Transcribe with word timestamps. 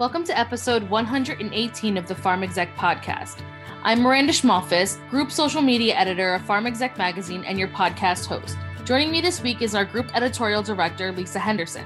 Welcome 0.00 0.24
to 0.24 0.38
episode 0.38 0.88
118 0.88 1.98
of 1.98 2.08
the 2.08 2.14
Pharm 2.14 2.42
Exec 2.42 2.74
podcast. 2.74 3.42
I'm 3.82 4.00
Miranda 4.00 4.32
Schmalfus, 4.32 4.96
group 5.10 5.30
social 5.30 5.60
media 5.60 5.94
editor 5.94 6.32
of 6.32 6.40
Pharm 6.40 6.64
Exec 6.66 6.96
magazine 6.96 7.44
and 7.44 7.58
your 7.58 7.68
podcast 7.68 8.24
host. 8.24 8.56
Joining 8.86 9.10
me 9.10 9.20
this 9.20 9.42
week 9.42 9.60
is 9.60 9.74
our 9.74 9.84
group 9.84 10.16
editorial 10.16 10.62
director, 10.62 11.12
Lisa 11.12 11.38
Henderson. 11.38 11.84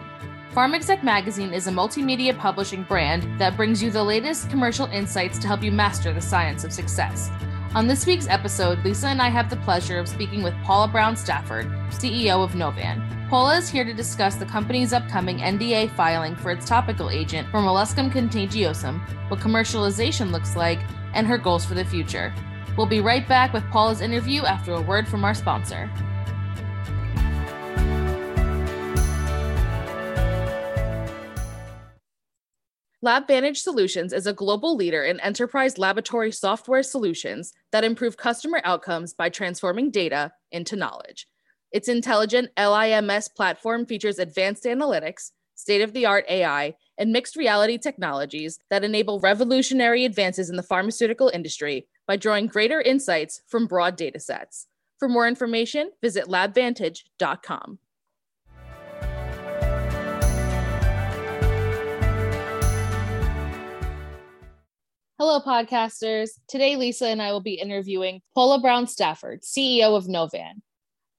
Pharm 0.52 0.76
Exec 0.76 1.02
magazine 1.02 1.52
is 1.52 1.66
a 1.66 1.72
multimedia 1.72 2.38
publishing 2.38 2.84
brand 2.84 3.40
that 3.40 3.56
brings 3.56 3.82
you 3.82 3.90
the 3.90 4.04
latest 4.04 4.48
commercial 4.48 4.86
insights 4.86 5.36
to 5.40 5.48
help 5.48 5.64
you 5.64 5.72
master 5.72 6.12
the 6.12 6.20
science 6.20 6.62
of 6.62 6.72
success. 6.72 7.32
On 7.74 7.88
this 7.88 8.06
week's 8.06 8.28
episode, 8.28 8.84
Lisa 8.84 9.08
and 9.08 9.20
I 9.20 9.28
have 9.28 9.50
the 9.50 9.56
pleasure 9.56 9.98
of 9.98 10.06
speaking 10.06 10.44
with 10.44 10.54
Paula 10.62 10.86
Brown 10.86 11.16
Stafford, 11.16 11.66
CEO 11.90 12.44
of 12.44 12.52
Novan. 12.52 13.28
Paula 13.28 13.56
is 13.56 13.68
here 13.68 13.84
to 13.84 13.92
discuss 13.92 14.36
the 14.36 14.46
company's 14.46 14.92
upcoming 14.92 15.38
NDA 15.38 15.90
filing 15.96 16.36
for 16.36 16.52
its 16.52 16.68
topical 16.68 17.10
agent 17.10 17.48
for 17.50 17.58
molluscum 17.58 18.12
contagiosum, 18.12 19.00
what 19.28 19.40
commercialization 19.40 20.30
looks 20.30 20.54
like, 20.54 20.78
and 21.14 21.26
her 21.26 21.36
goals 21.36 21.64
for 21.64 21.74
the 21.74 21.84
future. 21.84 22.32
We'll 22.76 22.86
be 22.86 23.00
right 23.00 23.26
back 23.26 23.52
with 23.52 23.68
Paula's 23.72 24.02
interview 24.02 24.44
after 24.44 24.74
a 24.74 24.80
word 24.80 25.08
from 25.08 25.24
our 25.24 25.34
sponsor. 25.34 25.90
LabVantage 33.04 33.58
Solutions 33.58 34.14
is 34.14 34.26
a 34.26 34.32
global 34.32 34.76
leader 34.76 35.04
in 35.04 35.20
enterprise 35.20 35.76
laboratory 35.76 36.32
software 36.32 36.82
solutions 36.82 37.52
that 37.70 37.84
improve 37.84 38.16
customer 38.16 38.62
outcomes 38.64 39.12
by 39.12 39.28
transforming 39.28 39.90
data 39.90 40.32
into 40.52 40.74
knowledge. 40.74 41.28
Its 41.70 41.88
intelligent 41.88 42.48
LIMS 42.56 43.28
platform 43.28 43.84
features 43.84 44.18
advanced 44.18 44.64
analytics, 44.64 45.32
state 45.54 45.82
of 45.82 45.92
the 45.92 46.06
art 46.06 46.24
AI, 46.30 46.74
and 46.96 47.12
mixed 47.12 47.36
reality 47.36 47.76
technologies 47.76 48.58
that 48.70 48.84
enable 48.84 49.20
revolutionary 49.20 50.06
advances 50.06 50.48
in 50.48 50.56
the 50.56 50.62
pharmaceutical 50.62 51.30
industry 51.34 51.86
by 52.08 52.16
drawing 52.16 52.46
greater 52.46 52.80
insights 52.80 53.42
from 53.48 53.66
broad 53.66 53.96
data 53.96 54.18
sets. 54.18 54.66
For 54.98 55.10
more 55.10 55.28
information, 55.28 55.90
visit 56.00 56.24
labvantage.com. 56.24 57.80
Hello, 65.26 65.40
podcasters. 65.40 66.32
Today, 66.48 66.76
Lisa 66.76 67.06
and 67.06 67.22
I 67.22 67.32
will 67.32 67.40
be 67.40 67.54
interviewing 67.54 68.20
Paula 68.34 68.60
Brown 68.60 68.86
Stafford, 68.86 69.40
CEO 69.40 69.96
of 69.96 70.04
Novan. 70.04 70.60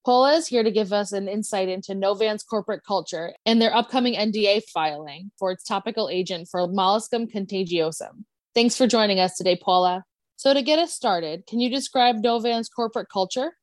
Paula 0.05 0.35
is 0.35 0.45
here 0.45 0.61
to 0.61 0.69
give 0.69 0.93
us 0.93 1.11
an 1.11 1.27
insight 1.27 1.69
into 1.69 1.93
Novan's 1.93 2.43
corporate 2.43 2.83
culture 2.87 3.33
and 3.47 3.59
their 3.59 3.75
upcoming 3.75 4.13
NDA 4.13 4.61
filing 4.71 5.31
for 5.39 5.51
its 5.51 5.63
topical 5.63 6.07
agent 6.07 6.49
for 6.51 6.67
molluscum 6.67 7.33
contagiosum. 7.33 8.25
Thanks 8.53 8.77
for 8.77 8.85
joining 8.85 9.19
us 9.19 9.37
today, 9.37 9.59
Paula. 9.59 10.03
So, 10.35 10.53
to 10.53 10.61
get 10.61 10.77
us 10.77 10.93
started, 10.93 11.47
can 11.47 11.59
you 11.59 11.71
describe 11.71 12.17
Novan's 12.17 12.69
corporate 12.69 13.09
culture? 13.11 13.53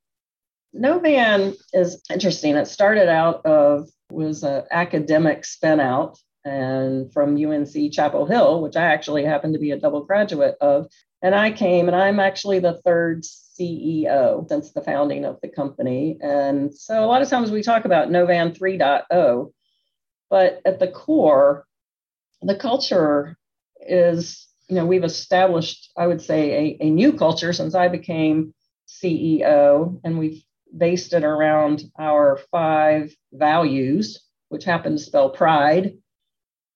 Novan 0.75 1.55
is 1.73 2.03
interesting. 2.13 2.57
It 2.57 2.67
started 2.67 3.09
out 3.09 3.47
of 3.47 3.89
was 4.11 4.43
an 4.43 4.65
academic 4.73 5.45
spin 5.45 5.79
out 5.79 6.19
and 6.45 7.13
from 7.13 7.37
UNC 7.37 7.93
Chapel 7.93 8.27
Hill, 8.27 8.63
which 8.63 8.77
I 8.77 8.85
actually 8.85 9.25
happen 9.25 9.53
to 9.53 9.59
be 9.59 9.71
a 9.71 9.79
double 9.79 10.05
graduate 10.05 10.57
of. 10.61 10.89
And 11.23 11.35
I 11.35 11.53
came, 11.53 11.87
and 11.87 11.97
I'm 11.97 12.19
actually 12.19 12.59
the 12.59 12.81
third 12.85 13.23
CEO 13.23 14.49
since 14.49 14.73
the 14.73 14.83
founding 14.83 15.25
of 15.25 15.41
the 15.41 15.49
company. 15.49 16.19
And 16.21 16.75
so 16.75 17.05
a 17.05 17.07
lot 17.07 17.23
of 17.23 17.29
times 17.29 17.51
we 17.51 17.63
talk 17.63 17.85
about 17.85 18.09
Novan 18.09 18.57
3.0, 18.57 19.53
but 20.31 20.61
at 20.65 20.81
the 20.81 20.89
core, 20.89 21.67
the 22.41 22.57
culture 22.57 23.37
is, 23.81 24.49
you 24.69 24.77
know, 24.77 24.87
we've 24.87 25.05
established, 25.05 25.93
I 25.97 26.07
would 26.07 26.21
say, 26.21 26.77
a, 26.81 26.85
a 26.87 26.91
new 26.91 27.13
culture 27.13 27.53
since 27.53 27.75
I 27.75 27.89
became 27.89 28.53
CEO, 28.89 30.01
and 30.03 30.19
we've 30.19 30.43
based 30.77 31.13
it 31.13 31.25
around 31.25 31.85
our 31.99 32.41
five 32.51 33.15
values, 33.33 34.25
which 34.49 34.65
happen 34.65 34.93
to 34.93 35.03
spell 35.03 35.31
pride. 35.31 35.99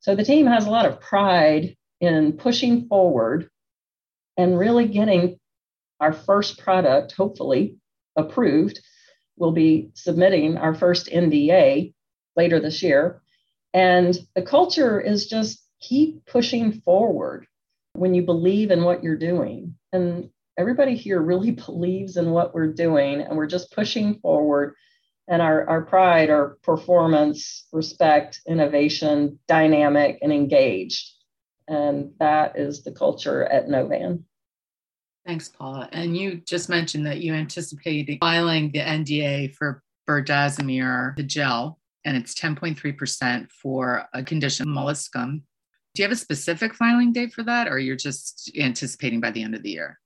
So 0.06 0.15
the 0.15 0.22
team 0.22 0.47
has 0.47 0.67
a 0.67 0.71
lot 0.71 0.87
of 0.87 1.00
pride 1.00 1.77
in 2.00 2.34
pushing 2.34 2.87
forward 2.87 3.50
and 4.37 4.56
really 4.56 4.87
getting 4.87 5.41
our 5.99 6.12
first 6.12 6.61
product, 6.61 7.11
hopefully 7.11 7.78
approved. 8.15 8.78
We'll 9.37 9.50
be 9.50 9.91
submitting 9.95 10.59
our 10.59 10.77
first 10.77 11.09
NDA 11.09 11.93
later 12.37 12.61
this 12.61 12.84
year. 12.84 13.21
And 13.75 14.16
the 14.37 14.43
culture 14.43 15.00
is 15.00 15.27
just 15.27 15.61
keep 15.81 16.25
pushing 16.25 16.83
forward 16.83 17.49
when 17.95 18.15
you 18.15 18.22
believe 18.22 18.71
in 18.71 18.84
what 18.84 19.03
you're 19.03 19.16
doing. 19.16 19.75
And 19.93 20.31
everybody 20.56 20.95
here 20.95 21.21
really 21.21 21.50
believes 21.66 22.16
in 22.16 22.31
what 22.31 22.55
we're 22.55 22.72
doing, 22.72 23.22
and 23.22 23.37
we're 23.37 23.49
just 23.49 23.72
pushing 23.72 24.21
forward. 24.21 24.77
And 25.28 25.42
our, 25.42 25.69
our 25.69 25.82
pride, 25.82 26.31
our 26.31 26.56
performance, 26.62 27.66
respect, 27.72 28.41
innovation, 28.47 29.38
dynamic, 29.48 30.19
and 30.22 30.32
engaged. 30.32 31.10
And 31.66 32.12
that 32.20 32.56
is 32.56 32.84
the 32.84 32.92
culture 32.92 33.44
at 33.44 33.66
Novan. 33.66 34.22
Thanks, 35.26 35.48
Paula. 35.48 35.88
And 35.91 36.16
you 36.16 36.36
just 36.47 36.69
mentioned 36.69 37.06
that 37.06 37.19
you 37.19 37.34
anticipate 37.34 38.19
filing 38.20 38.70
the 38.70 38.78
NDA 38.78 39.54
for 39.56 39.82
berdazimer, 40.09 41.16
the 41.16 41.25
gel, 41.25 41.81
and 42.04 42.16
it's 42.16 42.34
10.3% 42.34 43.50
for 43.50 44.04
a 44.15 44.22
condition 44.22 44.69
molluscum. 44.69 45.42
Do 45.94 46.03
you 46.03 46.04
have 46.04 46.12
a 46.12 46.16
specific 46.16 46.75
filing 46.75 47.12
date 47.12 47.32
for 47.32 47.42
that, 47.42 47.66
or 47.66 47.81
you're 47.81 47.97
just 47.97 48.53
anticipating 48.56 49.20
by 49.20 49.32
the 49.32 49.42
end 49.42 49.56
of 49.56 49.65
the 49.65 49.70
year? 49.70 49.98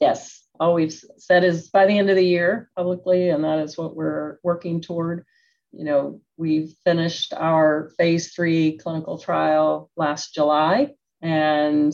Yes, 0.00 0.46
all 0.60 0.74
we've 0.74 0.92
said 1.18 1.44
is 1.44 1.68
by 1.68 1.86
the 1.86 1.98
end 1.98 2.10
of 2.10 2.16
the 2.16 2.24
year 2.24 2.70
publicly, 2.76 3.28
and 3.30 3.44
that 3.44 3.60
is 3.60 3.78
what 3.78 3.96
we're 3.96 4.38
working 4.42 4.80
toward. 4.80 5.24
You 5.72 5.84
know, 5.84 6.20
we've 6.36 6.74
finished 6.84 7.32
our 7.34 7.90
phase 7.98 8.32
three 8.32 8.78
clinical 8.78 9.18
trial 9.18 9.90
last 9.96 10.34
July, 10.34 10.94
and 11.20 11.92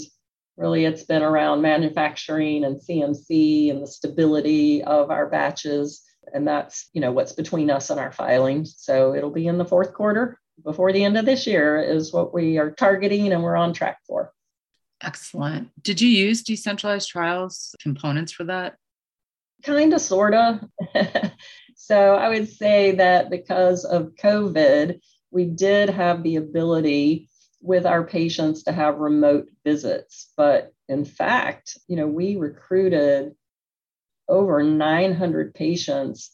really 0.57 0.85
it's 0.85 1.05
been 1.05 1.23
around 1.23 1.63
manufacturing 1.63 2.65
and 2.65 2.81
CMC 2.81 3.71
and 3.71 3.83
the 3.83 3.87
stability 3.87 4.83
of 4.85 5.11
our 5.11 5.29
batches. 5.29 6.03
And 6.33 6.47
that's, 6.47 6.89
you 6.93 7.01
know, 7.01 7.13
what's 7.13 7.33
between 7.33 7.71
us 7.71 7.91
and 7.91 8.01
our 8.01 8.13
filing. 8.13 8.65
So 8.65 9.15
it'll 9.15 9.31
be 9.31 9.47
in 9.47 9.59
the 9.59 9.65
fourth 9.65 9.93
quarter 9.93 10.39
before 10.63 10.93
the 10.93 11.05
end 11.05 11.19
of 11.19 11.27
this 11.27 11.47
year 11.47 11.83
is 11.83 12.13
what 12.13 12.33
we 12.33 12.59
are 12.59 12.71
targeting 12.71 13.33
and 13.33 13.43
we're 13.43 13.57
on 13.57 13.73
track 13.73 13.99
for. 14.07 14.33
Excellent. 15.05 15.71
Did 15.83 16.01
you 16.01 16.09
use 16.09 16.43
decentralized 16.43 17.11
trials 17.11 17.75
components 17.81 18.33
for 18.33 18.45
that? 18.45 18.77
Kind 19.63 19.93
of, 19.93 20.01
sort 20.01 20.35
of. 20.35 20.61
so 21.77 22.15
I 22.15 22.29
would 22.29 22.49
say 22.49 22.93
that 22.93 23.31
because 23.31 23.85
of 23.85 24.15
COVID, 24.17 25.01
we 25.31 25.45
did 25.45 25.91
have 25.91 26.23
the 26.23 26.37
ability 26.37 27.29
with 27.61 27.87
our 27.87 28.05
patients 28.05 28.63
to 28.65 28.73
have 28.73 28.99
remote 28.99 29.49
visits. 29.65 30.33
But 30.37 30.73
in 30.89 31.05
fact, 31.05 31.79
you 31.89 31.97
know, 31.97 32.07
we 32.07 32.37
recruited 32.37 33.35
over 34.29 34.63
900 34.63 35.55
patients 35.55 36.31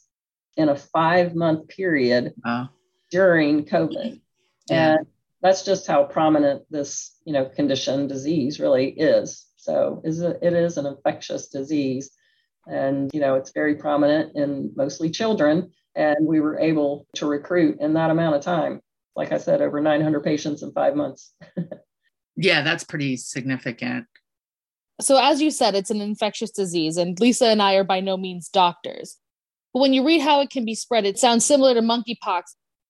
in 0.56 0.68
a 0.68 0.76
five 0.76 1.34
month 1.34 1.68
period 1.68 2.34
wow. 2.44 2.70
during 3.10 3.64
COVID. 3.64 4.20
Yeah. 4.68 4.96
And 4.96 5.06
that's 5.42 5.64
just 5.64 5.86
how 5.86 6.04
prominent 6.04 6.62
this, 6.70 7.16
you 7.24 7.32
know, 7.32 7.46
condition 7.46 8.06
disease 8.06 8.60
really 8.60 8.90
is. 8.90 9.46
So 9.56 10.02
is 10.04 10.20
it, 10.20 10.38
it 10.42 10.52
is 10.52 10.76
an 10.76 10.86
infectious 10.86 11.48
disease. 11.48 12.10
And, 12.66 13.10
you 13.12 13.20
know, 13.20 13.36
it's 13.36 13.52
very 13.52 13.76
prominent 13.76 14.36
in 14.36 14.72
mostly 14.76 15.10
children. 15.10 15.72
And 15.94 16.26
we 16.26 16.40
were 16.40 16.58
able 16.58 17.06
to 17.16 17.26
recruit 17.26 17.78
in 17.80 17.94
that 17.94 18.10
amount 18.10 18.36
of 18.36 18.42
time 18.42 18.80
like 19.16 19.32
I 19.32 19.38
said, 19.38 19.60
over 19.60 19.80
900 19.80 20.22
patients 20.22 20.62
in 20.62 20.72
five 20.72 20.94
months. 20.94 21.34
yeah, 22.36 22.62
that's 22.62 22.84
pretty 22.84 23.16
significant. 23.16 24.06
So, 25.00 25.18
as 25.22 25.40
you 25.40 25.50
said, 25.50 25.74
it's 25.74 25.90
an 25.90 26.00
infectious 26.00 26.50
disease, 26.50 26.96
and 26.96 27.18
Lisa 27.20 27.46
and 27.46 27.62
I 27.62 27.74
are 27.74 27.84
by 27.84 28.00
no 28.00 28.16
means 28.16 28.48
doctors. 28.48 29.16
But 29.72 29.80
when 29.80 29.92
you 29.92 30.04
read 30.04 30.20
how 30.20 30.40
it 30.40 30.50
can 30.50 30.64
be 30.64 30.74
spread, 30.74 31.06
it 31.06 31.18
sounds 31.18 31.44
similar 31.44 31.74
to 31.74 31.80
monkeypox. 31.80 32.42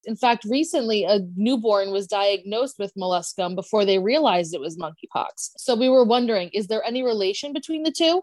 In 0.04 0.16
fact, 0.16 0.44
recently 0.44 1.04
a 1.04 1.20
newborn 1.36 1.90
was 1.90 2.06
diagnosed 2.06 2.78
with 2.78 2.94
molluscum 2.94 3.54
before 3.54 3.84
they 3.84 3.98
realized 3.98 4.54
it 4.54 4.60
was 4.60 4.78
monkeypox. 4.78 5.50
So 5.56 5.74
we 5.74 5.88
were 5.88 6.04
wondering, 6.04 6.50
is 6.52 6.68
there 6.68 6.82
any 6.84 7.02
relation 7.02 7.52
between 7.52 7.82
the 7.82 7.92
two? 7.92 8.22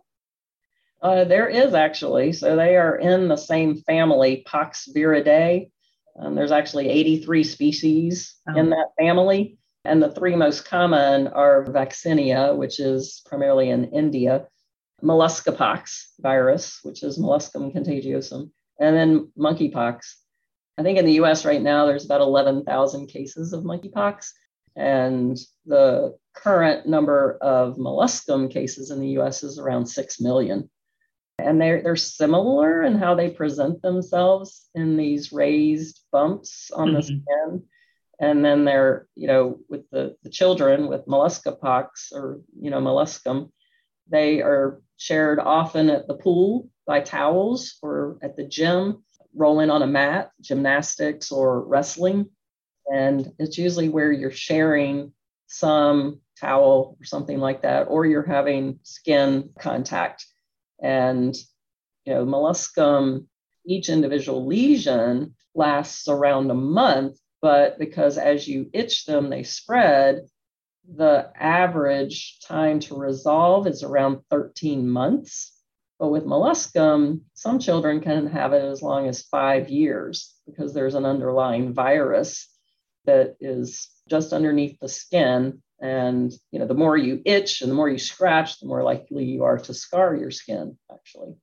Uh, 1.01 1.23
there 1.23 1.47
is 1.47 1.73
actually. 1.73 2.33
So 2.33 2.55
they 2.55 2.75
are 2.75 2.95
in 2.95 3.27
the 3.27 3.37
same 3.37 3.77
family, 3.81 4.43
Poxviridae. 4.47 5.69
Um, 6.19 6.33
there's 6.33 6.51
actually 6.51 6.89
83 6.89 7.43
species 7.43 8.35
oh. 8.49 8.57
in 8.57 8.71
that 8.71 8.87
family. 8.97 9.57
And 9.85 10.01
the 10.01 10.11
three 10.11 10.35
most 10.35 10.65
common 10.65 11.27
are 11.27 11.65
vaccinia, 11.65 12.55
which 12.55 12.79
is 12.79 13.21
primarily 13.25 13.69
in 13.69 13.85
India, 13.85 14.47
molluscopox 15.03 16.07
virus, 16.19 16.79
which 16.83 17.03
is 17.03 17.19
molluscum 17.19 17.73
contagiosum, 17.73 18.49
and 18.79 18.95
then 18.95 19.31
monkeypox. 19.37 20.15
I 20.77 20.83
think 20.83 20.97
in 20.99 21.05
the 21.05 21.19
US 21.23 21.45
right 21.45 21.61
now, 21.61 21.85
there's 21.85 22.05
about 22.05 22.21
11,000 22.21 23.07
cases 23.07 23.53
of 23.53 23.63
monkeypox. 23.63 24.31
And 24.75 25.37
the 25.65 26.15
current 26.35 26.87
number 26.87 27.37
of 27.41 27.77
molluscum 27.77 28.51
cases 28.51 28.91
in 28.91 28.99
the 28.99 29.19
US 29.19 29.43
is 29.43 29.57
around 29.57 29.87
6 29.87 30.21
million. 30.21 30.69
And 31.39 31.59
they're, 31.59 31.81
they're 31.81 31.95
similar 31.95 32.83
in 32.83 32.95
how 32.95 33.15
they 33.15 33.29
present 33.29 33.81
themselves 33.81 34.69
in 34.75 34.97
these 34.97 35.31
raised 35.31 36.01
bumps 36.11 36.71
on 36.71 36.89
mm-hmm. 36.89 36.95
the 36.95 37.03
skin. 37.03 37.63
And 38.19 38.43
then 38.43 38.65
they're, 38.65 39.07
you 39.15 39.27
know, 39.27 39.59
with 39.69 39.89
the, 39.91 40.15
the 40.23 40.29
children 40.29 40.87
with 40.87 41.05
mollusca 41.05 41.59
pox 41.59 42.11
or, 42.13 42.41
you 42.59 42.71
know, 42.71 42.81
molluscum, 42.81 43.51
they 44.09 44.41
are 44.41 44.81
shared 44.97 45.39
often 45.39 45.89
at 45.89 46.07
the 46.07 46.15
pool 46.15 46.69
by 46.85 47.01
towels 47.01 47.77
or 47.81 48.17
at 48.23 48.35
the 48.35 48.47
gym, 48.47 49.03
rolling 49.35 49.69
on 49.69 49.81
a 49.81 49.87
mat, 49.87 50.31
gymnastics 50.41 51.31
or 51.31 51.61
wrestling. 51.61 52.29
And 52.91 53.31
it's 53.39 53.57
usually 53.57 53.89
where 53.89 54.11
you're 54.11 54.31
sharing 54.31 55.13
some 55.47 56.21
towel 56.39 56.97
or 56.99 57.05
something 57.05 57.39
like 57.39 57.63
that, 57.63 57.83
or 57.83 58.05
you're 58.05 58.25
having 58.25 58.79
skin 58.83 59.49
contact. 59.59 60.25
And, 60.81 61.35
you 62.05 62.13
know, 62.13 62.25
molluscum, 62.25 63.27
each 63.65 63.89
individual 63.89 64.45
lesion 64.45 65.35
lasts 65.55 66.07
around 66.07 66.51
a 66.51 66.55
month, 66.55 67.17
but 67.41 67.77
because 67.79 68.17
as 68.17 68.47
you 68.47 68.69
itch 68.73 69.05
them, 69.05 69.29
they 69.29 69.43
spread, 69.43 70.27
the 70.95 71.29
average 71.35 72.39
time 72.47 72.79
to 72.79 72.95
resolve 72.95 73.67
is 73.67 73.83
around 73.83 74.21
13 74.29 74.87
months. 74.87 75.56
But 75.99 76.09
with 76.09 76.25
molluscum, 76.25 77.21
some 77.33 77.59
children 77.59 78.01
can 78.01 78.27
have 78.27 78.53
it 78.53 78.63
as 78.63 78.81
long 78.83 79.07
as 79.07 79.23
five 79.23 79.69
years 79.69 80.35
because 80.45 80.73
there's 80.73 80.93
an 80.95 81.05
underlying 81.05 81.73
virus 81.73 82.47
that 83.05 83.35
is 83.39 83.89
just 84.07 84.33
underneath 84.33 84.77
the 84.79 84.89
skin. 84.89 85.61
And 85.81 86.31
you 86.51 86.59
know, 86.59 86.67
the 86.67 86.73
more 86.73 86.97
you 86.97 87.21
itch 87.25 87.61
and 87.61 87.71
the 87.71 87.75
more 87.75 87.89
you 87.89 87.97
scratch, 87.97 88.59
the 88.59 88.67
more 88.67 88.83
likely 88.83 89.25
you 89.25 89.43
are 89.43 89.57
to 89.57 89.73
scar 89.73 90.15
your 90.15 90.31
skin, 90.31 90.77
actually. 90.91 91.33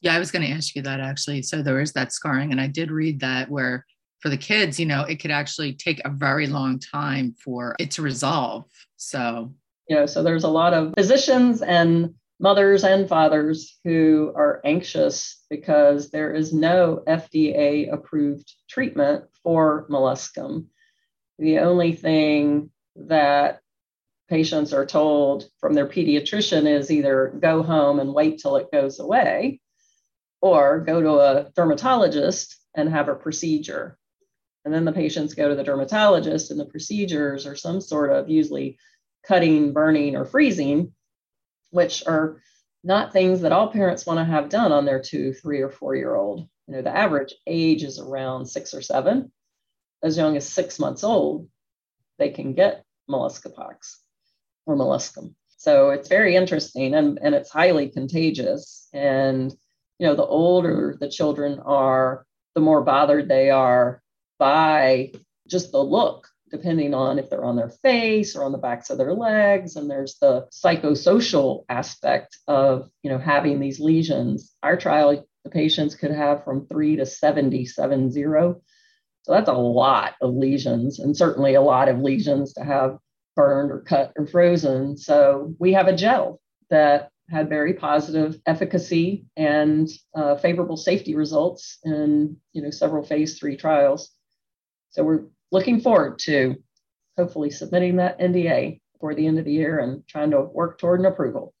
Yeah, 0.00 0.14
I 0.14 0.18
was 0.18 0.32
going 0.32 0.44
to 0.44 0.52
ask 0.52 0.74
you 0.74 0.82
that 0.82 0.98
actually. 0.98 1.42
So 1.42 1.62
there 1.62 1.80
is 1.80 1.92
that 1.92 2.12
scarring, 2.12 2.50
and 2.50 2.60
I 2.60 2.66
did 2.66 2.90
read 2.90 3.20
that 3.20 3.48
where 3.48 3.84
for 4.20 4.28
the 4.28 4.36
kids, 4.36 4.78
you 4.78 4.86
know, 4.86 5.02
it 5.02 5.16
could 5.16 5.32
actually 5.32 5.74
take 5.74 6.00
a 6.04 6.10
very 6.10 6.46
long 6.46 6.78
time 6.78 7.34
for 7.42 7.74
it 7.78 7.90
to 7.92 8.02
resolve. 8.02 8.64
So, 8.96 9.52
you 9.88 9.96
know, 9.96 10.06
so 10.06 10.22
there's 10.22 10.44
a 10.44 10.48
lot 10.48 10.74
of 10.74 10.94
physicians 10.96 11.60
and 11.60 12.14
mothers 12.42 12.82
and 12.82 13.08
fathers 13.08 13.78
who 13.84 14.32
are 14.34 14.60
anxious 14.64 15.44
because 15.48 16.10
there 16.10 16.34
is 16.34 16.52
no 16.52 17.00
FDA 17.06 17.90
approved 17.90 18.52
treatment 18.68 19.26
for 19.44 19.86
molluscum. 19.88 20.66
The 21.38 21.60
only 21.60 21.92
thing 21.92 22.70
that 22.96 23.60
patients 24.28 24.72
are 24.72 24.84
told 24.84 25.48
from 25.60 25.74
their 25.74 25.86
pediatrician 25.86 26.66
is 26.66 26.90
either 26.90 27.32
go 27.40 27.62
home 27.62 28.00
and 28.00 28.12
wait 28.12 28.40
till 28.40 28.56
it 28.56 28.72
goes 28.72 28.98
away 28.98 29.60
or 30.40 30.80
go 30.80 31.00
to 31.00 31.20
a 31.20 31.52
dermatologist 31.54 32.56
and 32.74 32.88
have 32.88 33.08
a 33.08 33.14
procedure. 33.14 33.96
And 34.64 34.74
then 34.74 34.84
the 34.84 34.92
patients 34.92 35.34
go 35.34 35.48
to 35.48 35.54
the 35.54 35.64
dermatologist, 35.64 36.50
and 36.50 36.58
the 36.58 36.64
procedures 36.64 37.46
are 37.46 37.56
some 37.56 37.80
sort 37.80 38.10
of 38.10 38.28
usually 38.28 38.78
cutting, 39.24 39.72
burning, 39.72 40.16
or 40.16 40.24
freezing, 40.24 40.92
which 41.72 42.06
are 42.06 42.40
not 42.84 43.12
things 43.12 43.40
that 43.40 43.52
all 43.52 43.68
parents 43.68 44.06
want 44.06 44.18
to 44.18 44.24
have 44.24 44.48
done 44.48 44.72
on 44.72 44.84
their 44.84 45.00
two, 45.00 45.32
three, 45.32 45.60
or 45.60 45.70
four 45.70 45.96
year 45.96 46.14
old. 46.14 46.48
You 46.68 46.74
know, 46.74 46.82
the 46.82 46.96
average 46.96 47.34
age 47.46 47.82
is 47.82 47.98
around 47.98 48.46
six 48.46 48.74
or 48.74 48.82
seven. 48.82 49.32
As 50.02 50.16
young 50.16 50.36
as 50.36 50.48
six 50.48 50.78
months 50.78 51.02
old, 51.02 51.48
they 52.18 52.30
can 52.30 52.54
get 52.54 52.84
molluscopox 53.10 53.96
or 54.66 54.76
molluscum. 54.76 55.34
So 55.56 55.90
it's 55.90 56.08
very 56.08 56.36
interesting 56.36 56.94
and, 56.94 57.18
and 57.22 57.34
it's 57.34 57.50
highly 57.50 57.88
contagious. 57.88 58.88
And, 58.92 59.52
you 59.98 60.06
know, 60.06 60.14
the 60.14 60.26
older 60.26 60.96
the 60.98 61.08
children 61.08 61.60
are, 61.60 62.26
the 62.54 62.60
more 62.60 62.82
bothered 62.82 63.28
they 63.28 63.50
are 63.50 64.02
by 64.38 65.12
just 65.46 65.72
the 65.72 65.82
look, 65.82 66.28
depending 66.52 66.92
on 66.92 67.18
if 67.18 67.30
they're 67.30 67.44
on 67.44 67.56
their 67.56 67.70
face 67.70 68.36
or 68.36 68.44
on 68.44 68.52
the 68.52 68.58
backs 68.58 68.90
of 68.90 68.98
their 68.98 69.14
legs. 69.14 69.74
And 69.74 69.90
there's 69.90 70.18
the 70.20 70.46
psychosocial 70.52 71.64
aspect 71.68 72.38
of, 72.46 72.90
you 73.02 73.10
know, 73.10 73.18
having 73.18 73.58
these 73.58 73.80
lesions. 73.80 74.54
Our 74.62 74.76
trial, 74.76 75.26
the 75.44 75.50
patients 75.50 75.94
could 75.94 76.12
have 76.12 76.44
from 76.44 76.66
three 76.66 76.96
to 76.96 77.06
70, 77.06 77.64
seven 77.66 78.10
zero. 78.12 78.60
So 79.22 79.32
that's 79.32 79.48
a 79.48 79.54
lot 79.54 80.14
of 80.20 80.34
lesions, 80.34 80.98
and 80.98 81.16
certainly 81.16 81.54
a 81.54 81.60
lot 81.60 81.88
of 81.88 82.00
lesions 82.00 82.54
to 82.54 82.64
have 82.64 82.98
burned 83.36 83.70
or 83.70 83.80
cut 83.80 84.12
or 84.16 84.26
frozen. 84.26 84.96
So 84.96 85.54
we 85.58 85.72
have 85.72 85.86
a 85.86 85.96
gel 85.96 86.40
that 86.70 87.10
had 87.30 87.48
very 87.48 87.72
positive 87.72 88.36
efficacy 88.46 89.26
and 89.36 89.88
uh, 90.14 90.34
favorable 90.36 90.76
safety 90.76 91.14
results 91.14 91.78
in 91.84 92.36
you 92.52 92.62
know 92.62 92.70
several 92.70 93.04
phase 93.04 93.38
three 93.38 93.56
trials. 93.56 94.10
So 94.90 95.04
we're 95.04 95.22
looking 95.52 95.80
forward 95.80 96.18
to 96.18 96.56
hopefully 97.16 97.50
submitting 97.50 97.96
that 97.96 98.18
NDA 98.18 98.80
for 98.98 99.14
the 99.14 99.26
end 99.26 99.38
of 99.38 99.44
the 99.44 99.52
year 99.52 99.78
and 99.78 100.06
trying 100.08 100.30
to 100.32 100.40
work 100.40 100.78
toward 100.78 101.00
an 101.00 101.06
approval. 101.06 101.54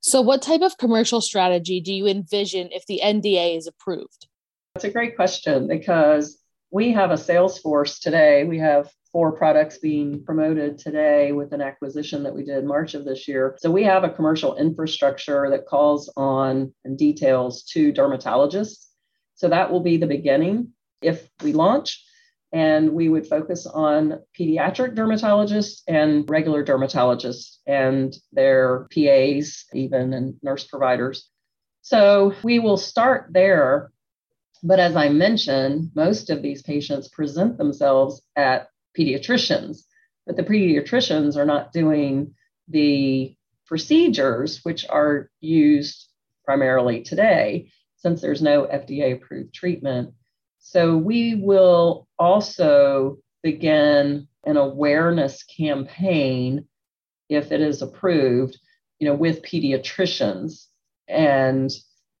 So, 0.00 0.20
what 0.20 0.42
type 0.42 0.60
of 0.60 0.76
commercial 0.76 1.20
strategy 1.20 1.80
do 1.80 1.92
you 1.92 2.06
envision 2.06 2.68
if 2.70 2.84
the 2.86 3.00
NDA 3.02 3.56
is 3.56 3.66
approved? 3.66 4.28
That's 4.74 4.84
a 4.84 4.90
great 4.90 5.16
question 5.16 5.66
because 5.66 6.38
we 6.70 6.92
have 6.92 7.10
a 7.10 7.16
sales 7.16 7.58
force 7.58 7.98
today. 7.98 8.44
We 8.44 8.58
have 8.58 8.90
four 9.12 9.32
products 9.32 9.78
being 9.78 10.24
promoted 10.24 10.76
today 10.76 11.30
with 11.32 11.52
an 11.52 11.62
acquisition 11.62 12.24
that 12.24 12.34
we 12.34 12.44
did 12.44 12.64
March 12.64 12.94
of 12.94 13.04
this 13.04 13.28
year. 13.28 13.56
So 13.60 13.70
we 13.70 13.84
have 13.84 14.02
a 14.02 14.10
commercial 14.10 14.56
infrastructure 14.56 15.48
that 15.50 15.66
calls 15.66 16.12
on 16.16 16.74
and 16.84 16.98
details 16.98 17.62
to 17.72 17.92
dermatologists. 17.92 18.86
So 19.36 19.48
that 19.48 19.70
will 19.70 19.80
be 19.80 19.96
the 19.96 20.08
beginning 20.08 20.72
if 21.00 21.28
we 21.42 21.52
launch 21.52 22.04
and 22.54 22.92
we 22.92 23.08
would 23.08 23.26
focus 23.26 23.66
on 23.66 24.20
pediatric 24.38 24.94
dermatologists 24.94 25.82
and 25.88 26.30
regular 26.30 26.64
dermatologists 26.64 27.56
and 27.66 28.16
their 28.32 28.86
PAs, 28.94 29.64
even 29.74 30.14
and 30.14 30.36
nurse 30.40 30.62
providers. 30.64 31.28
So 31.82 32.32
we 32.44 32.60
will 32.60 32.76
start 32.76 33.26
there. 33.32 33.90
But 34.62 34.78
as 34.78 34.94
I 34.94 35.08
mentioned, 35.08 35.90
most 35.96 36.30
of 36.30 36.42
these 36.42 36.62
patients 36.62 37.08
present 37.08 37.58
themselves 37.58 38.22
at 38.36 38.68
pediatricians, 38.96 39.82
but 40.24 40.36
the 40.36 40.44
pediatricians 40.44 41.36
are 41.36 41.44
not 41.44 41.72
doing 41.72 42.34
the 42.68 43.34
procedures 43.66 44.60
which 44.62 44.86
are 44.88 45.28
used 45.40 46.08
primarily 46.44 47.02
today 47.02 47.72
since 47.96 48.20
there's 48.20 48.42
no 48.42 48.62
FDA 48.62 49.14
approved 49.14 49.52
treatment 49.52 50.14
so 50.66 50.96
we 50.96 51.34
will 51.34 52.08
also 52.18 53.18
begin 53.42 54.26
an 54.44 54.56
awareness 54.56 55.42
campaign 55.42 56.66
if 57.28 57.52
it 57.52 57.60
is 57.60 57.82
approved, 57.82 58.58
you 58.98 59.06
know, 59.06 59.14
with 59.14 59.42
pediatricians. 59.42 60.64
And 61.06 61.70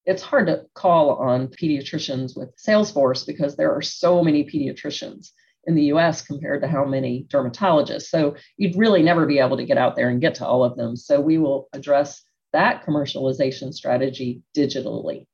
it's 0.04 0.22
hard 0.22 0.48
to 0.48 0.66
call 0.74 1.12
on 1.12 1.48
pediatricians 1.48 2.36
with 2.36 2.54
Salesforce 2.56 3.26
because 3.26 3.56
there 3.56 3.74
are 3.74 3.80
so 3.80 4.22
many 4.22 4.44
pediatricians 4.44 5.30
in 5.66 5.74
the 5.74 5.84
US 5.84 6.20
compared 6.20 6.60
to 6.60 6.68
how 6.68 6.84
many 6.84 7.26
dermatologists. 7.30 8.08
So 8.08 8.36
you'd 8.58 8.76
really 8.76 9.02
never 9.02 9.24
be 9.24 9.38
able 9.38 9.56
to 9.56 9.64
get 9.64 9.78
out 9.78 9.96
there 9.96 10.10
and 10.10 10.20
get 10.20 10.34
to 10.36 10.46
all 10.46 10.64
of 10.64 10.76
them. 10.76 10.96
So 10.96 11.18
we 11.18 11.38
will 11.38 11.68
address 11.72 12.22
that 12.52 12.84
commercialization 12.84 13.72
strategy 13.72 14.42
digitally. 14.54 15.26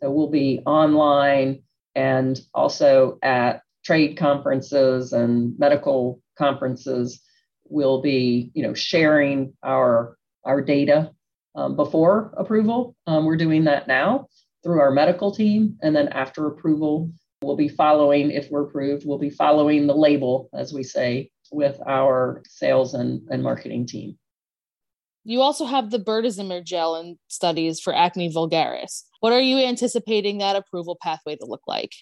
So 0.00 0.10
we'll 0.10 0.30
be 0.30 0.62
online 0.64 1.64
and 1.94 2.40
also 2.54 3.18
at 3.22 3.62
trade 3.84 4.16
conferences 4.16 5.12
and 5.12 5.58
medical 5.58 6.20
conferences 6.36 7.20
we'll 7.68 8.00
be 8.00 8.50
you 8.54 8.62
know 8.62 8.74
sharing 8.74 9.52
our 9.62 10.16
our 10.44 10.60
data 10.62 11.10
um, 11.54 11.76
before 11.76 12.32
approval. 12.36 12.94
Um, 13.06 13.24
we're 13.24 13.36
doing 13.36 13.64
that 13.64 13.88
now 13.88 14.28
through 14.62 14.80
our 14.80 14.90
medical 14.90 15.32
team 15.32 15.76
and 15.82 15.94
then 15.94 16.08
after 16.08 16.46
approval 16.46 17.10
we'll 17.42 17.56
be 17.56 17.68
following 17.68 18.30
if 18.30 18.50
we're 18.50 18.64
approved 18.64 19.06
we'll 19.06 19.18
be 19.18 19.30
following 19.30 19.86
the 19.86 19.94
label 19.94 20.48
as 20.52 20.72
we 20.72 20.82
say 20.82 21.30
with 21.52 21.80
our 21.86 22.42
sales 22.46 22.94
and, 22.94 23.22
and 23.30 23.42
marketing 23.42 23.86
team 23.86 24.18
you 25.28 25.42
also 25.42 25.66
have 25.66 25.90
the 25.90 25.98
berdazimer 25.98 26.64
gel 26.64 26.96
in 26.96 27.18
studies 27.28 27.80
for 27.80 27.94
acne 27.94 28.32
vulgaris. 28.32 29.02
What 29.20 29.34
are 29.34 29.40
you 29.40 29.58
anticipating 29.58 30.38
that 30.38 30.56
approval 30.56 30.96
pathway 31.02 31.36
to 31.36 31.44
look 31.44 31.60
like? 31.66 31.92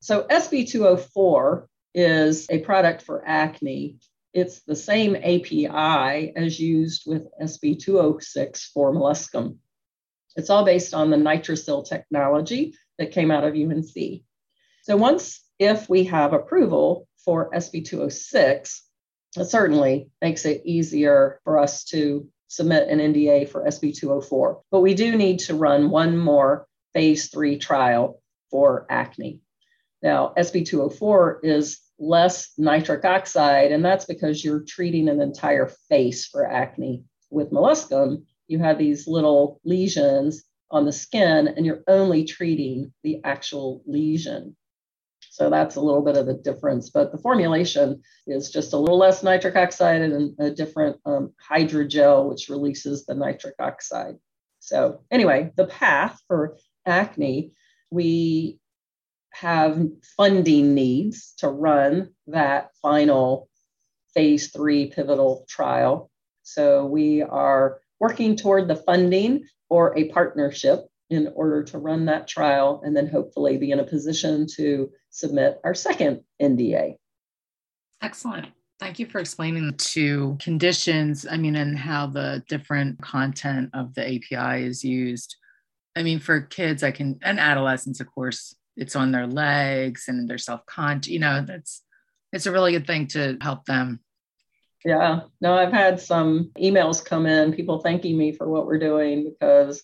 So, 0.00 0.24
SB204 0.24 1.66
is 1.94 2.46
a 2.50 2.58
product 2.58 3.00
for 3.00 3.26
acne. 3.26 3.96
It's 4.34 4.60
the 4.60 4.76
same 4.76 5.16
API 5.16 6.36
as 6.36 6.60
used 6.60 7.04
with 7.06 7.28
SB206 7.42 8.64
for 8.74 8.92
molluscum. 8.94 9.56
It's 10.36 10.50
all 10.50 10.64
based 10.64 10.92
on 10.92 11.08
the 11.08 11.16
Nitricil 11.16 11.88
technology 11.88 12.74
that 12.98 13.10
came 13.10 13.30
out 13.30 13.44
of 13.44 13.54
UNC. 13.54 14.22
So, 14.82 14.98
once 14.98 15.42
if 15.58 15.88
we 15.88 16.04
have 16.04 16.34
approval 16.34 17.08
for 17.24 17.50
SB206, 17.52 18.80
it 19.38 19.44
certainly 19.46 20.10
makes 20.20 20.44
it 20.44 20.60
easier 20.66 21.40
for 21.44 21.58
us 21.58 21.84
to 21.84 22.28
submit 22.50 22.88
an 22.88 22.98
NDA 22.98 23.48
for 23.48 23.64
SB204. 23.64 24.62
But 24.72 24.80
we 24.80 24.92
do 24.92 25.16
need 25.16 25.38
to 25.40 25.54
run 25.54 25.88
one 25.88 26.18
more 26.18 26.66
phase 26.92 27.30
three 27.30 27.56
trial 27.58 28.20
for 28.50 28.86
acne. 28.90 29.40
Now, 30.02 30.34
SB204 30.36 31.38
is 31.44 31.78
less 32.00 32.52
nitric 32.58 33.04
oxide, 33.04 33.70
and 33.70 33.84
that's 33.84 34.04
because 34.04 34.44
you're 34.44 34.64
treating 34.66 35.08
an 35.08 35.20
entire 35.20 35.70
face 35.88 36.26
for 36.26 36.44
acne. 36.44 37.04
With 37.30 37.52
molluscum, 37.52 38.24
you 38.48 38.58
have 38.58 38.78
these 38.78 39.06
little 39.06 39.60
lesions 39.62 40.42
on 40.72 40.84
the 40.84 40.92
skin, 40.92 41.46
and 41.46 41.64
you're 41.64 41.84
only 41.86 42.24
treating 42.24 42.92
the 43.04 43.20
actual 43.22 43.82
lesion. 43.86 44.56
So 45.30 45.48
that's 45.48 45.76
a 45.76 45.80
little 45.80 46.02
bit 46.02 46.16
of 46.16 46.26
the 46.26 46.34
difference. 46.34 46.90
But 46.90 47.12
the 47.12 47.18
formulation 47.18 48.02
is 48.26 48.50
just 48.50 48.72
a 48.72 48.76
little 48.76 48.98
less 48.98 49.22
nitric 49.22 49.54
oxide 49.54 50.02
and 50.02 50.34
a 50.40 50.50
different 50.50 50.96
um, 51.06 51.32
hydrogel, 51.48 52.28
which 52.28 52.48
releases 52.48 53.06
the 53.06 53.14
nitric 53.14 53.54
oxide. 53.60 54.16
So, 54.58 55.02
anyway, 55.10 55.52
the 55.56 55.66
path 55.66 56.20
for 56.26 56.56
acne, 56.84 57.52
we 57.92 58.58
have 59.30 59.80
funding 60.16 60.74
needs 60.74 61.32
to 61.38 61.48
run 61.48 62.10
that 62.26 62.70
final 62.82 63.48
phase 64.12 64.50
three 64.50 64.90
pivotal 64.90 65.46
trial. 65.48 66.10
So, 66.42 66.86
we 66.86 67.22
are 67.22 67.78
working 68.00 68.34
toward 68.34 68.66
the 68.66 68.76
funding 68.76 69.46
or 69.68 69.96
a 69.96 70.08
partnership 70.08 70.86
in 71.08 71.32
order 71.36 71.62
to 71.64 71.78
run 71.78 72.06
that 72.06 72.26
trial 72.26 72.82
and 72.84 72.96
then 72.96 73.06
hopefully 73.06 73.58
be 73.58 73.70
in 73.70 73.78
a 73.78 73.84
position 73.84 74.46
to 74.56 74.90
submit 75.10 75.60
our 75.64 75.74
second 75.74 76.22
NDA. 76.40 76.96
Excellent. 78.02 78.46
Thank 78.78 78.98
you 78.98 79.06
for 79.06 79.18
explaining 79.18 79.66
the 79.66 79.76
two 79.76 80.38
conditions, 80.40 81.26
I 81.30 81.36
mean, 81.36 81.56
and 81.56 81.78
how 81.78 82.06
the 82.06 82.42
different 82.48 83.00
content 83.02 83.70
of 83.74 83.94
the 83.94 84.06
API 84.06 84.64
is 84.64 84.82
used. 84.82 85.36
I 85.94 86.02
mean, 86.02 86.18
for 86.18 86.40
kids, 86.40 86.82
I 86.82 86.90
can, 86.90 87.18
and 87.22 87.38
adolescents, 87.38 88.00
of 88.00 88.10
course, 88.10 88.54
it's 88.76 88.96
on 88.96 89.12
their 89.12 89.26
legs 89.26 90.04
and 90.08 90.28
they're 90.28 90.38
self 90.38 90.64
conscious, 90.64 91.12
you 91.12 91.18
know, 91.18 91.44
that's, 91.46 91.82
it's 92.32 92.46
a 92.46 92.52
really 92.52 92.72
good 92.72 92.86
thing 92.86 93.08
to 93.08 93.36
help 93.42 93.66
them. 93.66 94.00
Yeah, 94.84 95.20
no, 95.42 95.54
I've 95.54 95.72
had 95.72 96.00
some 96.00 96.52
emails 96.58 97.04
come 97.04 97.26
in, 97.26 97.52
people 97.52 97.80
thanking 97.80 98.16
me 98.16 98.32
for 98.32 98.48
what 98.48 98.66
we're 98.66 98.78
doing 98.78 99.24
because 99.24 99.82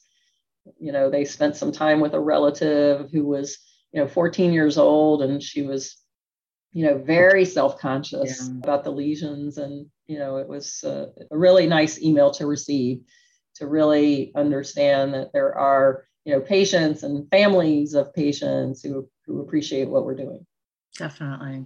you 0.78 0.92
know 0.92 1.10
they 1.10 1.24
spent 1.24 1.56
some 1.56 1.72
time 1.72 2.00
with 2.00 2.14
a 2.14 2.20
relative 2.20 3.10
who 3.12 3.24
was 3.24 3.58
you 3.96 4.02
know 4.02 4.08
14 4.08 4.52
years 4.52 4.76
old 4.76 5.22
and 5.22 5.42
she 5.42 5.62
was 5.62 5.96
you 6.72 6.84
know 6.84 6.98
very 6.98 7.46
self-conscious 7.46 8.42
yeah. 8.46 8.58
about 8.58 8.84
the 8.84 8.90
lesions 8.90 9.56
and 9.56 9.86
you 10.06 10.18
know 10.18 10.36
it 10.36 10.46
was 10.46 10.84
a, 10.84 11.06
a 11.30 11.36
really 11.36 11.66
nice 11.66 12.00
email 12.02 12.30
to 12.32 12.46
receive 12.46 13.00
to 13.54 13.66
really 13.66 14.32
understand 14.36 15.14
that 15.14 15.32
there 15.32 15.56
are 15.56 16.04
you 16.26 16.34
know 16.34 16.40
patients 16.40 17.04
and 17.04 17.26
families 17.30 17.94
of 17.94 18.12
patients 18.12 18.82
who 18.82 19.08
who 19.24 19.40
appreciate 19.40 19.88
what 19.88 20.04
we're 20.04 20.14
doing 20.14 20.46
definitely 20.98 21.64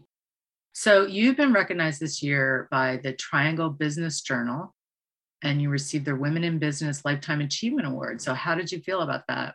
so 0.72 1.04
you've 1.06 1.36
been 1.36 1.52
recognized 1.52 1.98
this 1.98 2.22
year 2.22 2.68
by 2.70 3.00
the 3.02 3.12
triangle 3.12 3.70
business 3.70 4.20
journal 4.20 4.72
and 5.42 5.60
you 5.60 5.68
received 5.68 6.04
their 6.04 6.16
Women 6.16 6.44
in 6.44 6.58
Business 6.58 7.02
Lifetime 7.02 7.40
Achievement 7.40 7.88
Award. 7.88 8.20
So, 8.20 8.34
how 8.34 8.54
did 8.54 8.70
you 8.70 8.78
feel 8.80 9.00
about 9.00 9.22
that? 9.28 9.54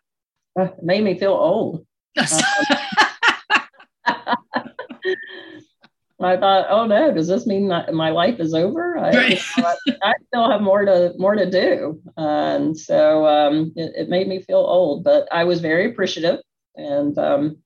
Uh, 0.59 0.63
it 0.63 0.83
made 0.83 1.03
me 1.03 1.15
feel 1.19 1.33
old. 1.33 1.85
I 6.21 6.37
thought, 6.37 6.67
oh 6.69 6.85
no, 6.87 7.13
does 7.13 7.27
this 7.27 7.45
mean 7.45 7.67
my 7.67 8.09
life 8.09 8.39
is 8.39 8.53
over? 8.53 8.97
I, 8.97 9.11
right. 9.11 9.41
I, 10.01 10.13
still 10.27 10.49
have 10.49 10.61
more 10.61 10.85
to 10.85 11.13
more 11.17 11.35
to 11.35 11.49
do, 11.49 12.01
and 12.17 12.77
so 12.77 13.27
um, 13.27 13.73
it, 13.75 13.91
it, 13.95 14.09
made 14.09 14.27
me 14.27 14.41
feel 14.41 14.57
old. 14.57 15.03
But 15.03 15.27
I 15.31 15.43
was 15.43 15.59
very 15.59 15.91
appreciative, 15.91 16.39
and 16.75 17.17
um, 17.17 17.57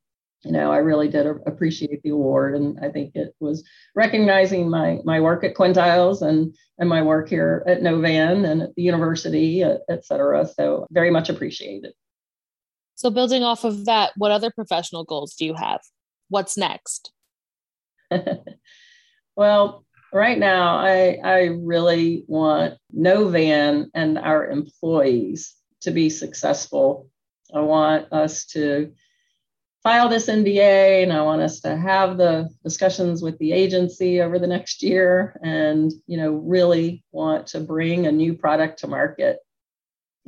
you 0.44 0.52
know, 0.52 0.72
I 0.72 0.78
really 0.78 1.10
did 1.10 1.28
appreciate 1.46 2.02
the 2.02 2.10
award, 2.10 2.56
and 2.56 2.80
I 2.84 2.90
think 2.90 3.16
it 3.16 3.36
was 3.40 3.64
recognizing 3.96 4.70
my 4.70 4.98
my 5.06 5.22
work 5.22 5.44
at 5.44 5.54
Quintiles 5.54 6.22
and 6.22 6.56
and 6.80 6.90
my 6.90 7.04
work 7.04 7.30
here 7.30 7.64
at 7.68 7.82
Novan 7.82 8.50
and 8.50 8.64
at 8.64 8.76
the 8.76 8.82
university, 8.82 9.64
et 9.64 10.06
cetera. 10.06 10.48
So 10.48 10.88
very 10.92 11.12
much 11.12 11.30
appreciated. 11.30 11.94
So 13.00 13.10
building 13.10 13.44
off 13.44 13.64
of 13.64 13.86
that, 13.86 14.12
what 14.18 14.34
other 14.34 14.52
professional 14.52 15.06
goals 15.06 15.34
do 15.36 15.46
you 15.46 15.54
have? 15.54 15.80
What's 16.28 16.58
next? 16.58 17.14
well, 19.38 19.86
right 20.12 20.38
now, 20.38 20.76
I 20.80 21.18
I 21.24 21.44
really 21.62 22.26
want 22.28 22.74
Novan 22.94 23.86
and 23.94 24.18
our 24.18 24.50
employees 24.50 25.56
to 25.84 25.92
be 25.92 26.10
successful. 26.10 27.08
I 27.56 27.62
want 27.62 28.12
us 28.12 28.46
to 28.48 28.92
file 29.82 30.10
this 30.10 30.28
NDA 30.28 31.02
and 31.04 31.14
I 31.14 31.22
want 31.22 31.42
us 31.42 31.62
to 31.62 31.78
have 31.78 32.18
the 32.18 32.50
discussions 32.66 33.22
with 33.22 33.38
the 33.38 33.54
agency 33.54 34.20
over 34.20 34.38
the 34.40 34.48
next 34.48 34.84
year 34.84 35.40
and, 35.42 35.90
you 36.06 36.18
know, 36.18 36.34
really 36.34 37.06
want 37.14 37.48
to 37.48 37.62
bring 37.62 38.08
a 38.08 38.12
new 38.12 38.34
product 38.34 38.80
to 38.80 38.88
market. 38.88 39.40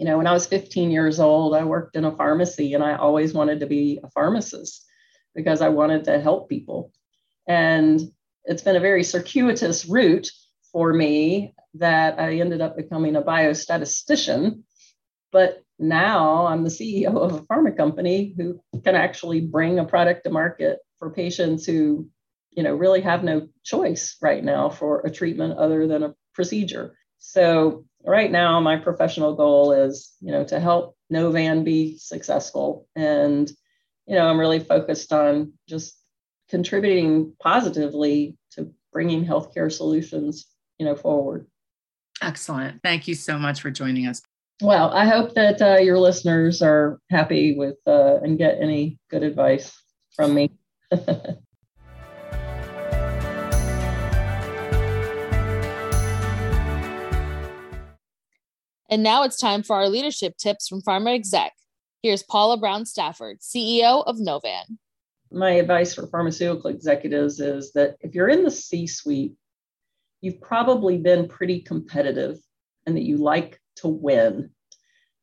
You 0.01 0.08
know, 0.08 0.17
when 0.17 0.25
I 0.25 0.34
was 0.34 0.48
15 0.48 0.89
years 0.89 1.20
old, 1.20 1.53
I 1.53 1.63
worked 1.63 1.96
in 1.96 2.05
a 2.05 2.15
pharmacy 2.15 2.74
and 2.74 2.84
I 2.84 2.96
always 2.96 3.36
wanted 3.36 3.60
to 3.60 3.67
be 3.67 4.00
a 4.03 4.10
pharmacist 4.10 4.84
because 5.36 5.62
I 5.62 5.70
wanted 5.70 6.05
to 6.05 6.20
help 6.20 6.50
people. 6.50 6.91
And 7.48 8.01
it's 8.43 8.63
been 8.63 8.75
a 8.75 8.79
very 8.79 9.03
circuitous 9.03 9.86
route 9.86 10.31
for 10.72 10.91
me 10.91 11.53
that 11.75 12.20
I 12.20 12.38
ended 12.38 12.62
up 12.62 12.77
becoming 12.77 13.15
a 13.15 13.22
biostatistician. 13.22 14.63
But 15.31 15.63
now 15.77 16.48
I'm 16.48 16.63
the 16.63 16.72
CEO 16.72 17.15
of 17.15 17.34
a 17.34 17.41
pharma 17.43 17.77
company 17.77 18.34
who 18.36 18.60
can 18.84 18.96
actually 18.96 19.41
bring 19.41 19.77
a 19.77 19.86
product 19.86 20.24
to 20.24 20.31
market 20.31 20.79
for 20.98 21.12
patients 21.12 21.63
who, 21.63 22.10
you 22.50 22.63
know, 22.63 22.74
really 22.74 23.01
have 23.01 23.24
no 23.24 23.50
choice 23.63 24.17
right 24.20 24.43
now 24.43 24.67
for 24.70 25.01
a 25.01 25.12
treatment 25.12 25.60
other 25.60 25.86
than 25.86 26.01
a 26.01 26.15
procedure. 26.34 26.96
So 27.20 27.86
right 28.05 28.31
now 28.31 28.60
my 28.60 28.77
professional 28.77 29.36
goal 29.36 29.72
is, 29.72 30.13
you 30.22 30.31
know, 30.31 30.43
to 30.46 30.60
help 30.60 30.96
Novan 31.12 31.63
be 31.63 31.98
successful. 31.98 32.88
And, 32.96 33.51
you 34.08 34.15
know, 34.15 34.27
I'm 34.27 34.39
really 34.39 34.60
focused 34.60 35.13
on 35.13 35.53
just 35.67 35.98
contributing 36.50 37.34
positively 37.41 38.38
to 38.51 38.72
bringing 38.91 39.25
healthcare 39.25 39.72
solutions, 39.72 40.48
you 40.77 40.86
know, 40.86 40.96
forward. 40.96 41.48
Excellent. 42.22 42.81
Thank 42.84 43.08
you 43.08 43.15
so 43.15 43.38
much 43.38 43.62
for 43.62 43.72
joining 43.72 44.08
us. 44.08 44.22
Well, 44.62 44.91
I 44.91 45.05
hope 45.05 45.34
that 45.34 45.62
uh, 45.62 45.77
your 45.77 45.98
listeners 45.98 46.62
are 46.62 47.00
happy 47.10 47.55
with 47.58 47.77
uh, 47.88 48.17
and 48.22 48.38
get 48.38 48.60
any 48.62 49.00
good 49.10 49.24
advice 49.24 49.75
from 50.15 50.36
me. 50.36 50.51
and 58.91 59.01
now 59.01 59.24
it's 59.24 59.38
time 59.38 59.63
for 59.63 59.77
our 59.77 59.88
leadership 59.88 60.36
tips 60.36 60.67
from 60.67 60.81
Pharm 60.81 61.07
Exec. 61.07 61.53
Here's 62.03 62.24
Paula 62.24 62.57
Brown 62.57 62.86
Stafford, 62.86 63.39
CEO 63.39 64.03
of 64.05 64.17
Novan. 64.17 64.77
My 65.31 65.51
advice 65.51 65.95
for 65.95 66.07
pharmaceutical 66.07 66.69
executives 66.69 67.39
is 67.39 67.71
that 67.71 67.95
if 68.01 68.13
you're 68.13 68.27
in 68.27 68.43
the 68.43 68.51
C 68.51 68.86
suite, 68.86 69.36
you've 70.19 70.41
probably 70.41 70.98
been 70.98 71.29
pretty 71.29 71.62
competitive 71.62 72.38
and 72.86 72.98
that 72.98 73.03
you 73.03 73.15
like 73.15 73.62
to 73.77 73.88
win. 73.88 74.50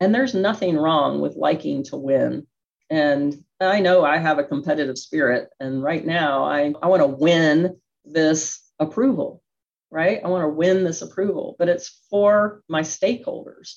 And 0.00 0.14
there's 0.14 0.34
nothing 0.34 0.78
wrong 0.78 1.20
with 1.20 1.36
liking 1.36 1.84
to 1.84 1.96
win. 1.98 2.46
And 2.88 3.34
I 3.60 3.80
know 3.80 4.02
I 4.02 4.16
have 4.16 4.38
a 4.38 4.44
competitive 4.44 4.96
spirit. 4.96 5.50
And 5.60 5.82
right 5.82 6.06
now, 6.06 6.44
I, 6.44 6.72
I 6.82 6.86
want 6.86 7.02
to 7.02 7.08
win 7.08 7.76
this 8.06 8.62
approval, 8.78 9.42
right? 9.90 10.20
I 10.24 10.28
want 10.28 10.44
to 10.44 10.48
win 10.48 10.84
this 10.84 11.02
approval, 11.02 11.56
but 11.58 11.68
it's 11.68 12.00
for 12.10 12.62
my 12.68 12.82
stakeholders. 12.82 13.76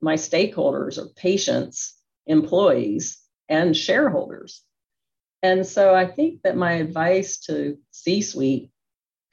My 0.00 0.14
stakeholders 0.14 0.98
are 0.98 1.08
patients, 1.14 1.98
employees, 2.26 3.20
and 3.48 3.76
shareholders. 3.76 4.62
And 5.42 5.66
so 5.66 5.94
I 5.94 6.06
think 6.06 6.42
that 6.42 6.56
my 6.56 6.72
advice 6.72 7.38
to 7.46 7.78
C 7.90 8.22
suite 8.22 8.70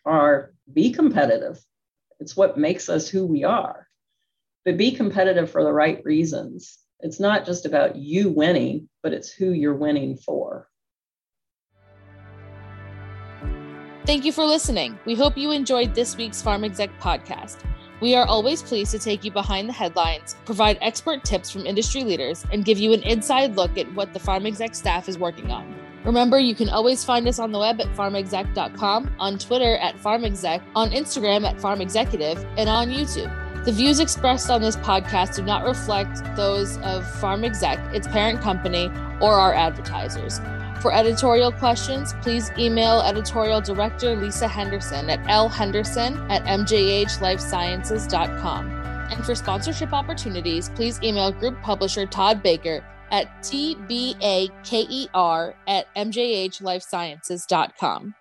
are 0.05 0.53
be 0.71 0.91
competitive. 0.91 1.59
It's 2.19 2.35
what 2.35 2.57
makes 2.57 2.89
us 2.89 3.07
who 3.07 3.25
we 3.25 3.43
are 3.43 3.89
but 4.65 4.77
be 4.77 4.91
competitive 4.91 5.49
for 5.49 5.63
the 5.63 5.73
right 5.73 6.03
reasons. 6.05 6.77
It's 6.99 7.19
not 7.19 7.45
just 7.45 7.65
about 7.65 7.95
you 7.95 8.29
winning, 8.29 8.89
but 9.01 9.13
it's 9.13 9.31
who 9.31 9.51
you're 9.51 9.73
winning 9.73 10.17
for. 10.17 10.48
Thank 14.09 14.25
you 14.25 14.31
for 14.31 14.43
listening. 14.43 14.97
We 15.05 15.13
hope 15.13 15.37
you 15.37 15.51
enjoyed 15.51 15.93
this 15.93 16.17
week's 16.17 16.41
Pharm 16.41 16.65
Exec 16.65 16.89
podcast. 16.99 17.57
We 18.01 18.15
are 18.15 18.25
always 18.25 18.63
pleased 18.63 18.89
to 18.93 18.97
take 18.97 19.23
you 19.23 19.29
behind 19.29 19.69
the 19.69 19.73
headlines, 19.73 20.35
provide 20.45 20.79
expert 20.81 21.23
tips 21.23 21.51
from 21.51 21.67
industry 21.67 22.03
leaders, 22.03 22.43
and 22.51 22.65
give 22.65 22.79
you 22.79 22.91
an 22.91 23.03
inside 23.03 23.55
look 23.55 23.77
at 23.77 23.93
what 23.93 24.11
the 24.11 24.19
Pharm 24.19 24.47
Exec 24.47 24.73
staff 24.73 25.09
is 25.09 25.19
working 25.19 25.51
on. 25.51 25.75
Remember, 26.03 26.39
you 26.39 26.55
can 26.55 26.69
always 26.69 27.03
find 27.03 27.27
us 27.27 27.37
on 27.37 27.51
the 27.51 27.59
web 27.59 27.79
at 27.79 27.87
pharmexec.com, 27.89 29.13
on 29.19 29.37
Twitter 29.37 29.77
at 29.77 29.95
farmexec, 29.97 30.63
on 30.73 30.89
Instagram 30.89 31.47
at 31.47 31.57
pharmexecutive, 31.57 32.43
and 32.57 32.67
on 32.67 32.89
YouTube. 32.89 33.31
The 33.65 33.73
views 33.73 33.99
expressed 33.99 34.49
on 34.49 34.61
this 34.61 34.77
podcast 34.77 35.35
do 35.35 35.43
not 35.43 35.65
reflect 35.65 36.23
those 36.35 36.77
of 36.77 37.03
Pharm 37.03 37.43
Exec, 37.43 37.77
its 37.93 38.07
parent 38.07 38.39
company, 38.41 38.89
or 39.21 39.33
our 39.33 39.53
advertisers. 39.53 40.39
For 40.81 40.93
editorial 40.93 41.51
questions, 41.51 42.13
please 42.21 42.49
email 42.57 43.01
editorial 43.01 43.59
director 43.59 44.15
Lisa 44.15 44.47
Henderson 44.47 45.09
at 45.09 45.19
lhenderson 45.25 46.25
at 46.29 46.43
mjhlifesciences.com. 46.43 48.69
And 49.11 49.25
for 49.25 49.35
sponsorship 49.35 49.91
opportunities, 49.91 50.69
please 50.69 51.01
email 51.03 51.33
group 51.33 51.61
publisher 51.61 52.05
Todd 52.05 52.41
Baker 52.41 52.81
at 53.11 53.27
tbaker 53.41 55.53
at 55.67 55.93
mjhlifesciences.com. 55.95 58.15